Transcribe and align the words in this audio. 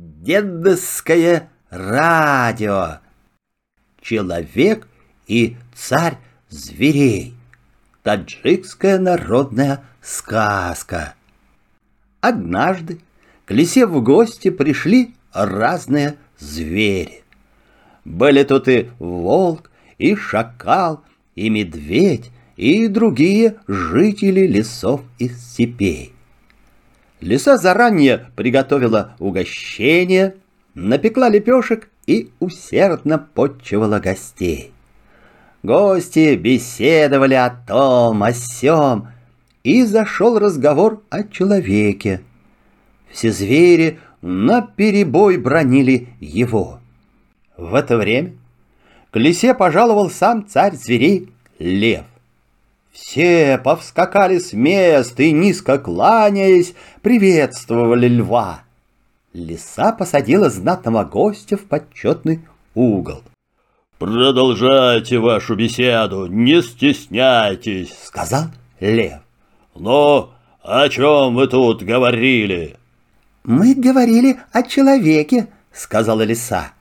дедовское 0.00 1.50
радио. 1.68 3.00
Человек 4.00 4.88
и 5.26 5.56
царь 5.74 6.16
зверей. 6.48 7.34
Таджикская 8.02 8.98
народная 8.98 9.84
сказка. 10.00 11.14
Однажды 12.22 13.00
к 13.44 13.50
лисе 13.50 13.86
в 13.86 14.02
гости 14.02 14.48
пришли 14.48 15.14
разные 15.32 16.16
звери. 16.38 17.22
Были 18.06 18.42
тут 18.44 18.68
и 18.68 18.90
волк, 18.98 19.70
и 19.98 20.16
шакал, 20.16 21.04
и 21.34 21.50
медведь, 21.50 22.30
и 22.56 22.88
другие 22.88 23.56
жители 23.68 24.46
лесов 24.46 25.02
и 25.18 25.28
степей. 25.28 26.14
Лиса 27.20 27.56
заранее 27.56 28.26
приготовила 28.34 29.14
угощение, 29.18 30.36
напекла 30.74 31.28
лепешек 31.28 31.88
и 32.06 32.30
усердно 32.40 33.18
подчевала 33.18 33.98
гостей. 33.98 34.72
Гости 35.62 36.34
беседовали 36.36 37.34
о 37.34 37.50
том, 37.50 38.22
о 38.22 38.32
сём, 38.32 39.08
и 39.62 39.84
зашел 39.84 40.38
разговор 40.38 41.02
о 41.10 41.24
человеке. 41.24 42.22
Все 43.10 43.30
звери 43.30 43.98
наперебой 44.22 45.36
бронили 45.36 46.08
его. 46.20 46.80
В 47.58 47.74
это 47.74 47.98
время 47.98 48.32
к 49.10 49.16
лисе 49.16 49.54
пожаловал 49.54 50.08
сам 50.08 50.46
царь 50.46 50.74
зверей 50.74 51.28
Лев. 51.58 52.04
Все 52.92 53.58
повскакали 53.62 54.38
с 54.38 54.52
мест 54.52 55.18
и, 55.20 55.32
низко 55.32 55.78
кланяясь, 55.78 56.74
приветствовали 57.02 58.08
льва. 58.08 58.62
Лиса 59.32 59.92
посадила 59.92 60.50
знатного 60.50 61.04
гостя 61.04 61.56
в 61.56 61.64
почетный 61.66 62.40
угол. 62.74 63.22
«Продолжайте 63.98 65.18
вашу 65.18 65.54
беседу, 65.54 66.26
не 66.26 66.62
стесняйтесь»,— 66.62 67.94
сказал 68.04 68.44
лев. 68.80 69.20
«Но 69.74 70.32
о 70.62 70.88
чем 70.88 71.34
вы 71.34 71.46
тут 71.46 71.82
говорили?» 71.82 72.76
«Мы 73.44 73.74
говорили 73.74 74.38
о 74.52 74.62
человеке»,— 74.62 75.48
сказала 75.72 76.22
лиса. 76.22 76.72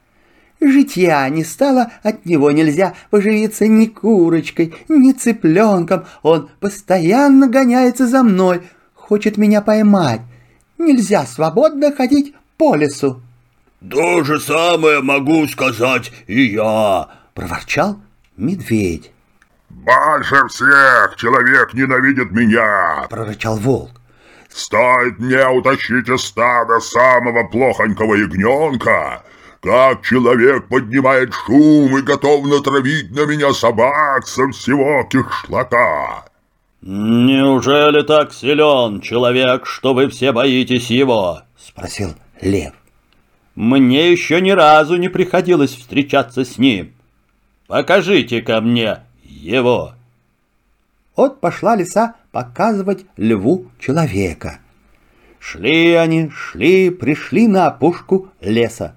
Житья 0.62 1.28
не 1.30 1.46
стало, 1.46 1.92
от 2.04 2.26
него 2.26 2.52
нельзя 2.52 2.94
поживиться 3.10 3.68
ни 3.68 3.86
курочкой, 3.86 4.76
ни 4.90 5.14
цыпленком. 5.14 6.06
Он 6.22 6.50
постоянно 6.60 7.48
гоняется 7.48 8.08
за 8.08 8.24
мной, 8.24 8.62
хочет 8.94 9.38
меня 9.38 9.62
поймать. 9.62 10.22
Нельзя 10.78 11.26
свободно 11.26 11.96
ходить 11.96 12.36
по 12.58 12.76
лесу. 12.76 13.22
«То 13.90 14.24
же 14.26 14.42
самое 14.42 15.02
могу 15.02 15.48
сказать 15.48 16.12
и 16.28 16.42
я»,— 16.42 17.08
проворчал 17.34 17.98
медведь. 18.36 19.12
«Больше 19.70 20.48
всех 20.50 21.16
человек 21.16 21.74
ненавидит 21.74 22.32
меня!»— 22.32 23.08
прорычал 23.10 23.56
волк. 23.56 23.92
«Стоит 24.50 25.20
мне 25.20 25.48
утащить 25.48 26.10
из 26.10 26.22
стада 26.22 26.80
самого 26.82 27.48
плохонького 27.48 28.16
ягненка, 28.16 29.24
как 29.62 30.04
человек 30.04 30.68
поднимает 30.68 31.34
шум 31.34 31.98
и 31.98 32.02
готов 32.02 32.46
натравить 32.48 33.12
на 33.12 33.26
меня 33.26 33.54
собак 33.54 34.28
со 34.28 34.48
всего 34.50 35.04
кишлака!» 35.10 36.26
«Неужели 36.82 38.04
так 38.04 38.34
силен 38.34 39.02
человек, 39.02 39.66
что 39.66 39.94
вы 39.94 40.08
все 40.08 40.32
боитесь 40.32 40.90
его?»— 40.90 41.42
спросил 41.58 42.16
лев. 42.42 42.74
«Мне 43.56 44.12
еще 44.12 44.40
ни 44.40 44.52
разу 44.52 44.96
не 44.96 45.10
приходилось 45.10 45.76
встречаться 45.76 46.46
с 46.46 46.58
ним. 46.58 46.94
покажите 47.68 48.42
ко 48.42 48.62
мне 48.62 49.00
его!» 49.24 49.94
Вот 51.18 51.42
пошла 51.42 51.75
лиса 51.75 52.16
показывать 52.31 53.06
льву 53.18 53.69
человека. 53.78 54.59
Шли 55.38 55.94
они, 55.94 56.30
шли, 56.30 56.90
пришли 56.90 57.48
на 57.48 57.68
опушку 57.68 58.30
леса. 58.40 58.96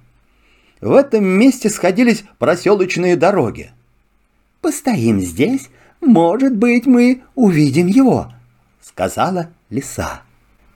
В 0.82 0.94
этом 0.94 1.24
месте 1.24 1.70
сходились 1.70 2.24
проселочные 2.38 3.16
дороги. 3.16 3.70
«Постоим 4.60 5.20
здесь, 5.20 5.70
может 6.00 6.56
быть, 6.56 6.86
мы 6.86 7.22
увидим 7.36 7.86
его»,— 7.86 8.32
сказала 8.82 9.50
лиса. 9.70 10.22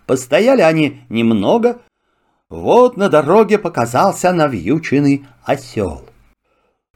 Постояли 0.07 0.61
они 0.61 1.03
немного, 1.09 1.81
вот 2.49 2.97
на 2.97 3.09
дороге 3.09 3.59
показался 3.59 4.33
навьюченный 4.33 5.27
осел. 5.43 6.09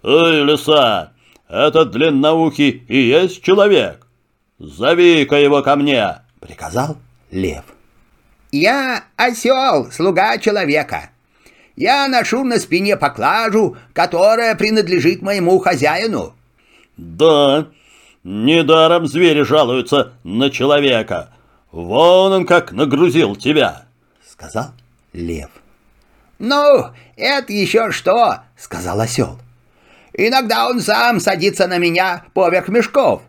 «Эй, 0.05 0.45
лиса, 0.45 1.13
этот 1.49 1.91
длинноухий 1.91 2.85
и 2.87 2.97
есть 2.97 3.43
человек? 3.43 4.07
Зови-ка 4.61 5.35
его 5.35 5.63
ко 5.63 5.75
мне!»— 5.75 6.19
приказал 6.41 6.97
лев. 7.33 7.65
«Я 8.53 9.03
осел, 9.17 9.91
слуга 9.91 10.39
человека. 10.39 11.11
Я 11.81 12.09
ношу 12.09 12.45
на 12.45 12.59
спине 12.59 12.99
поклажу, 12.99 13.75
которая 13.95 14.55
принадлежит 14.55 15.23
моему 15.23 15.59
хозяину». 15.61 16.35
«Да, 16.99 17.69
недаром 18.23 19.07
звери 19.07 19.41
жалуются 19.41 20.13
на 20.23 20.51
человека. 20.51 21.31
Вон 21.73 22.33
он 22.33 22.45
как 22.45 22.73
нагрузил 22.73 23.35
тебя»,— 23.35 23.87
сказал 24.31 24.73
лев. 25.15 25.49
«Ну, 26.39 26.89
это 27.17 27.51
еще 27.51 27.93
что?»— 27.93 28.41
сказал 28.59 29.01
осел. 29.01 29.39
«Иногда 30.13 30.69
он 30.69 30.81
сам 30.81 31.19
садится 31.19 31.67
на 31.67 31.79
меня 31.79 32.25
поверх 32.35 32.69
мешков». 32.69 33.23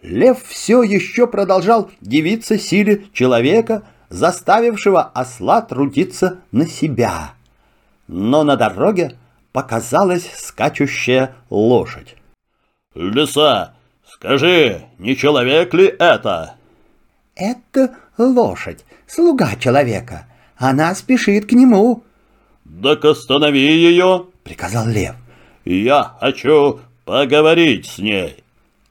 Лев 0.00 0.38
все 0.48 0.82
еще 0.82 1.26
продолжал 1.26 1.90
дивиться 2.00 2.58
силе 2.58 3.04
человека, 3.12 3.82
заставившего 4.08 5.02
осла 5.02 5.60
трудиться 5.60 6.38
на 6.52 6.66
себя 6.66 7.35
но 8.08 8.44
на 8.44 8.56
дороге 8.56 9.16
показалась 9.52 10.30
скачущая 10.36 11.34
лошадь. 11.50 12.16
«Лиса, 12.94 13.74
скажи, 14.06 14.82
не 14.98 15.16
человек 15.16 15.74
ли 15.74 15.86
это?» 15.86 16.54
«Это 17.34 17.94
лошадь, 18.16 18.84
слуга 19.06 19.56
человека. 19.56 20.26
Она 20.56 20.94
спешит 20.94 21.46
к 21.46 21.52
нему». 21.52 22.02
«Так 22.82 23.04
останови 23.04 23.58
ее»,— 23.58 24.26
приказал 24.44 24.86
лев. 24.86 25.14
«Я 25.64 26.16
хочу 26.20 26.80
поговорить 27.04 27.86
с 27.86 27.98
ней». 27.98 28.42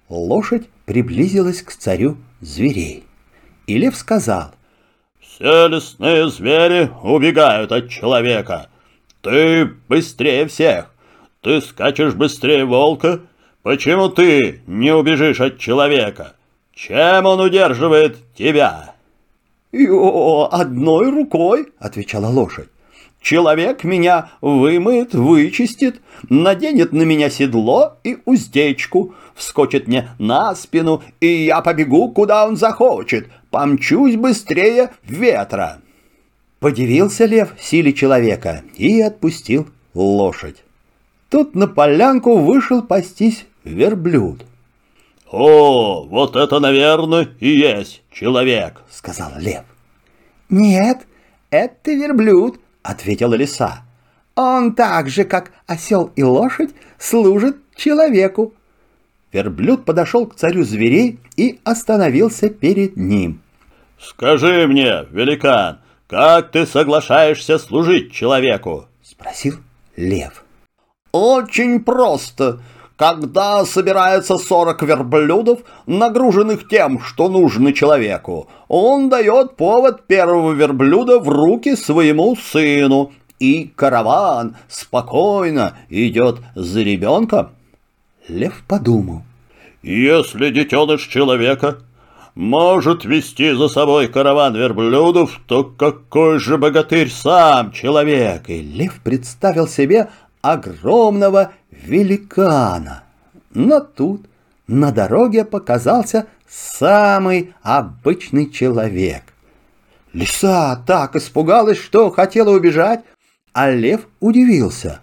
Лошадь 0.09 0.67
приблизилась 0.85 1.63
к 1.63 1.71
царю 1.71 2.17
зверей. 2.41 3.05
И 3.65 3.77
лев 3.77 3.95
сказал. 3.95 4.51
«Все 5.19 5.67
лесные 5.67 6.29
звери 6.29 6.91
убегают 7.01 7.71
от 7.71 7.89
человека. 7.89 8.69
Ты 9.25 9.71
быстрее 9.89 10.45
всех. 10.45 10.91
Ты 11.41 11.59
скачешь 11.59 12.13
быстрее 12.13 12.63
волка. 12.63 13.21
Почему 13.63 14.07
ты 14.07 14.61
не 14.67 14.93
убежишь 14.93 15.41
от 15.41 15.57
человека? 15.57 16.35
Чем 16.75 17.25
он 17.25 17.39
удерживает 17.39 18.17
тебя? 18.37 18.93
«О, 19.73 20.47
одной 20.51 21.09
рукой»,— 21.09 21.73
отвечала 21.79 22.27
лошадь. 22.27 22.69
«Человек 23.19 23.83
меня 23.83 24.29
вымоет, 24.41 25.15
вычистит, 25.15 26.01
наденет 26.29 26.93
на 26.93 27.01
меня 27.01 27.31
седло 27.31 27.97
и 28.03 28.19
уздечку, 28.25 29.15
вскочит 29.33 29.87
мне 29.87 30.11
на 30.19 30.53
спину, 30.53 31.01
и 31.19 31.45
я 31.45 31.61
побегу, 31.61 32.11
куда 32.11 32.47
он 32.47 32.57
захочет, 32.57 33.27
помчусь 33.49 34.17
быстрее 34.17 34.91
ветра». 35.03 35.79
Подивился 36.65 37.25
лев 37.25 37.53
силе 37.59 37.93
человека 37.93 38.63
и 38.75 38.99
отпустил 38.99 39.67
лошадь. 39.93 40.63
Тут 41.29 41.53
на 41.53 41.67
полянку 41.67 42.39
вышел 42.39 42.81
пастись 42.81 43.45
верблюд. 43.63 44.43
«О, 45.29 46.07
вот 46.09 46.35
это, 46.35 46.59
наверное, 46.59 47.27
и 47.39 47.49
есть 47.49 48.01
человек»,— 48.11 48.81
сказал 48.89 49.33
лев. 49.37 49.61
«Нет, 50.49 51.05
это 51.51 51.91
верблюд»,— 51.91 52.59
ответила 52.81 53.35
лиса. 53.35 53.83
«Он 54.33 54.73
так 54.73 55.07
же, 55.07 55.23
как 55.23 55.51
осел 55.67 56.11
и 56.15 56.23
лошадь, 56.23 56.71
служит 56.97 57.57
человеку». 57.75 58.55
Верблюд 59.31 59.85
подошел 59.85 60.25
к 60.25 60.33
царю 60.33 60.63
зверей 60.63 61.19
и 61.37 61.59
остановился 61.63 62.49
перед 62.49 62.97
ним. 62.97 63.43
«Скажи 63.99 64.65
мне, 64.65 65.05
великан, 65.11 65.77
«Как 66.07 66.51
ты 66.51 66.67
соглашаешься 66.67 67.57
служить 67.57 68.11
человеку?»— 68.11 68.85
спросил 69.01 69.55
лев. 69.95 70.43
«Очень 71.11 71.83
просто. 71.83 72.59
Когда 72.95 73.65
собирается 73.65 74.37
сорок 74.37 74.83
верблюдов, 74.83 75.61
нагруженных 75.87 76.67
тем, 76.69 77.01
что 77.01 77.27
нужно 77.27 77.73
человеку, 77.73 78.47
он 78.67 79.09
дает 79.09 79.57
повод 79.57 80.05
первого 80.05 80.53
верблюда 80.53 81.19
в 81.19 81.27
руки 81.27 81.75
своему 81.75 82.35
сыну, 82.35 83.11
и 83.39 83.71
караван 83.75 84.55
спокойно 84.69 85.75
идет 85.89 86.37
за 86.53 86.81
ребенком. 86.81 87.49
Лев 88.27 88.63
подумал. 88.67 89.23
Если 89.81 90.51
детеныш 90.51 91.07
человека 91.07 91.79
может 92.35 93.05
вести 93.05 93.53
за 93.53 93.69
собой 93.69 94.09
караван 94.09 94.55
верблюдов, 94.55 95.39
то 95.47 95.63
какой 95.63 96.39
же 96.39 96.57
богатырь 96.57 97.09
сам 97.09 97.71
человек? 97.71 98.49
И 98.49 98.61
лев 98.61 98.99
представил 99.01 99.67
себе 99.67 100.09
огромного 100.41 101.53
великана. 101.71 103.03
Но 103.53 103.79
тут 103.79 104.25
на 104.67 104.91
дороге 104.91 105.45
показался 105.45 106.27
самый 106.47 107.53
обычный 107.63 108.51
человек. 108.51 109.23
Лиса 110.11 110.81
так 110.85 111.15
испугалась, 111.15 111.79
что 111.79 112.11
хотела 112.11 112.51
убежать, 112.51 113.03
а 113.53 113.71
лев 113.71 114.07
удивился. 114.19 114.99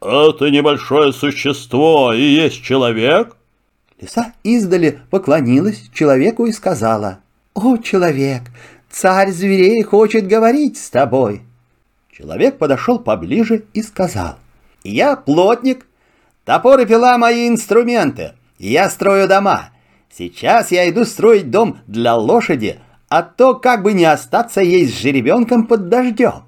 «Это 0.00 0.50
небольшое 0.50 1.12
существо 1.12 2.12
и 2.12 2.22
есть 2.22 2.62
человек?» 2.62 3.37
Лиса 4.00 4.32
издали 4.44 5.00
поклонилась 5.10 5.90
человеку 5.92 6.46
и 6.46 6.52
сказала, 6.52 7.20
«О, 7.54 7.76
человек, 7.78 8.42
царь 8.88 9.30
зверей 9.30 9.82
хочет 9.82 10.28
говорить 10.28 10.78
с 10.78 10.90
тобой». 10.90 11.42
Человек 12.12 12.58
подошел 12.58 12.98
поближе 12.98 13.64
и 13.72 13.82
сказал, 13.82 14.36
«Я 14.84 15.16
плотник, 15.16 15.86
топор 16.44 16.80
и 16.80 16.86
пила 16.86 17.18
мои 17.18 17.48
инструменты, 17.48 18.32
я 18.58 18.88
строю 18.88 19.26
дома. 19.26 19.70
Сейчас 20.10 20.70
я 20.70 20.88
иду 20.88 21.04
строить 21.04 21.50
дом 21.50 21.78
для 21.86 22.14
лошади, 22.14 22.78
а 23.08 23.22
то 23.22 23.54
как 23.54 23.82
бы 23.82 23.92
не 23.92 24.04
остаться 24.04 24.60
ей 24.60 24.86
с 24.86 24.96
жеребенком 24.96 25.66
под 25.66 25.88
дождем». 25.88 26.44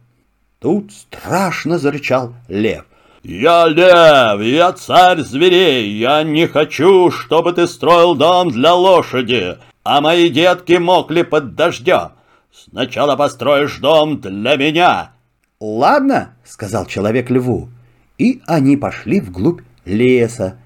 Тут 0.60 0.92
страшно 0.92 1.78
зарычал 1.78 2.34
лев. 2.46 2.84
«Я 3.22 3.66
лев, 3.66 4.40
я 4.40 4.72
царь 4.72 5.20
зверей, 5.20 5.90
я 5.98 6.22
не 6.22 6.46
хочу, 6.46 7.10
чтобы 7.10 7.52
ты 7.52 7.66
строил 7.66 8.14
дом 8.14 8.50
для 8.50 8.74
лошади, 8.74 9.58
а 9.84 10.00
мои 10.00 10.30
детки 10.30 10.74
мокли 10.74 11.22
под 11.22 11.54
дождем. 11.54 12.12
Сначала 12.50 13.16
построишь 13.16 13.78
дом 13.78 14.20
для 14.20 14.56
меня». 14.56 15.12
«Ладно»,— 15.60 16.34
сказал 16.44 16.86
человек 16.86 17.28
льву, 17.28 17.68
и 18.16 18.40
они 18.46 18.78
пошли 18.78 19.20
вглубь 19.20 19.60
леса. 19.84 20.58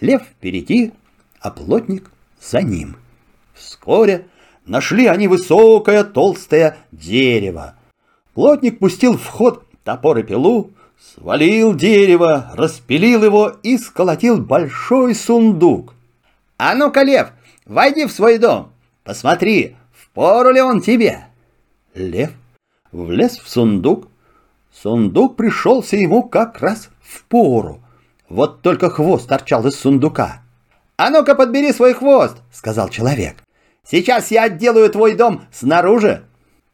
Лев 0.00 0.22
впереди, 0.22 0.92
а 1.40 1.50
плотник 1.50 2.12
за 2.40 2.62
ним. 2.62 2.96
Вскоре 3.54 4.26
нашли 4.64 5.06
они 5.06 5.26
высокое 5.26 6.04
толстое 6.04 6.76
дерево. 6.92 7.74
Плотник 8.34 8.78
пустил 8.78 9.16
в 9.16 9.26
ход 9.26 9.64
топор 9.82 10.18
и 10.18 10.22
пилу, 10.22 10.70
Свалил 10.98 11.74
дерево, 11.74 12.52
распилил 12.54 13.24
его 13.24 13.56
и 13.62 13.78
сколотил 13.78 14.38
большой 14.38 15.14
сундук. 15.14 15.94
«А 16.58 16.74
ну-ка, 16.74 17.02
лев, 17.02 17.32
войди 17.66 18.06
в 18.06 18.12
свой 18.12 18.38
дом, 18.38 18.72
посмотри, 19.04 19.76
впору 19.92 20.50
ли 20.50 20.60
он 20.60 20.80
тебе?» 20.80 21.26
Лев 21.94 22.32
влез 22.92 23.38
в 23.38 23.48
сундук. 23.48 24.08
Сундук 24.72 25.36
пришелся 25.36 25.96
ему 25.96 26.22
как 26.22 26.60
раз 26.60 26.90
в 27.00 27.24
пору. 27.24 27.80
Вот 28.28 28.62
только 28.62 28.90
хвост 28.90 29.28
торчал 29.28 29.66
из 29.66 29.78
сундука. 29.78 30.42
«А 30.96 31.10
ну-ка, 31.10 31.34
подбери 31.34 31.72
свой 31.72 31.92
хвост!»— 31.92 32.36
сказал 32.52 32.88
человек. 32.88 33.36
«Сейчас 33.88 34.30
я 34.30 34.44
отделаю 34.44 34.90
твой 34.90 35.14
дом 35.14 35.42
снаружи!» 35.52 36.24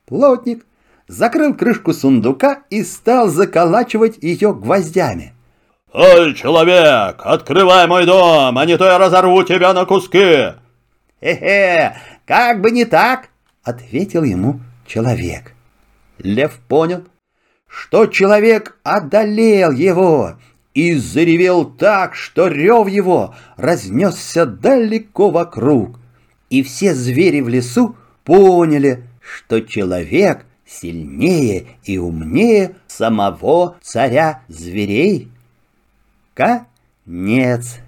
Плотник 0.07 0.65
закрыл 1.08 1.54
крышку 1.54 1.93
сундука 1.93 2.62
и 2.70 2.82
стал 2.84 3.28
заколачивать 3.28 4.19
ее 4.22 4.54
гвоздями. 4.54 5.34
«Эй, 5.93 6.34
человек, 6.34 7.20
открывай 7.22 7.87
мой 7.87 8.06
дом, 8.06 8.56
а 8.56 8.64
не 8.64 8.78
то 8.78 8.87
я 8.87 8.99
разорву 8.99 9.43
тебя 9.43 9.75
на 9.75 9.84
куски!» 9.84 10.54
«Хе-хе, 11.20 11.96
как 12.26 12.60
бы 12.60 12.70
не 12.70 12.84
так!»— 12.84 13.28
ответил 13.62 14.25
ему 14.25 14.60
человек. 14.87 15.52
Лев 16.19 16.58
понял, 16.66 17.04
что 17.69 18.06
человек 18.06 18.78
одолел 18.82 19.70
его 19.70 20.37
и 20.72 20.94
заревел 20.94 21.66
так, 21.66 22.14
что 22.14 22.46
рев 22.46 22.88
его 22.88 23.34
разнесся 23.56 24.46
далеко 24.46 25.31
вокруг. 25.31 25.99
И 26.49 26.62
все 26.62 26.94
звери 26.94 27.40
в 27.40 27.49
лесу 27.49 27.96
поняли, 28.25 29.04
что 29.20 29.60
человек— 29.60 30.46
сильнее 30.67 31.67
и 31.85 31.99
умнее 31.99 32.76
самого 32.87 33.76
царя 33.82 34.43
зверей? 34.49 35.29
Конец. 36.35 37.79